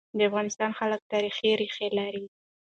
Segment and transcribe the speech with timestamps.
[0.17, 2.25] د افغانستان خلک تاریخي ريښه لري.